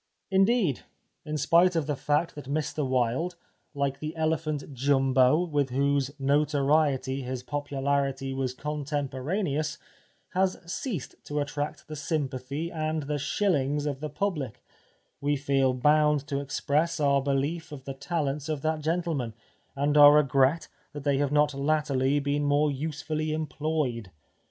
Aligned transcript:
In 0.31 0.45
deed, 0.45 0.79
in 1.25 1.37
spite 1.37 1.75
of 1.75 1.85
the 1.85 1.95
fact 1.95 2.33
that 2.33 2.45
Mr 2.49 2.83
Wilde, 2.83 3.35
hke 3.75 3.99
the 3.99 4.15
elephant 4.15 4.73
Jumbo, 4.73 5.43
with 5.45 5.69
whose 5.69 6.09
notoriety 6.19 7.21
his 7.21 7.43
popularity 7.43 8.33
was 8.33 8.55
contemporaneous, 8.55 9.77
has 10.33 10.57
ceased 10.65 11.13
to 11.25 11.39
attract 11.39 11.87
the 11.87 11.95
sympathy 11.95 12.71
and 12.71 13.03
the 13.03 13.19
shilhngs 13.19 13.85
of 13.85 13.99
the 13.99 14.09
public, 14.09 14.63
we 15.21 15.35
feel 15.35 15.71
bound 15.71 16.25
to 16.25 16.39
express 16.41 16.99
our 16.99 17.21
belief 17.21 17.71
of 17.71 17.83
the 17.85 17.93
talents 17.93 18.49
of 18.49 18.63
that 18.63 18.81
gentleman, 18.81 19.35
and 19.75 19.95
our 19.97 20.13
regret 20.13 20.67
that 20.93 21.03
they 21.03 21.17
have 21.19 21.31
not 21.31 21.53
latterly 21.53 22.17
been 22.17 22.43
more 22.43 22.71
usefully 22.71 23.33
employed. 23.33 24.09